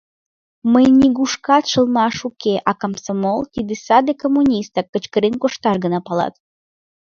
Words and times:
Мый 0.73 0.85
нигушкат 0.99 1.63
шылмаш 1.71 2.17
уке, 2.27 2.55
а 2.69 2.71
комсомол— 2.81 3.39
тиде 3.53 3.73
саде 3.85 4.13
коммунистак, 4.21 4.87
кычкырен 4.93 5.35
кошташ 5.41 5.75
гына 5.83 5.99
палат. 6.07 6.33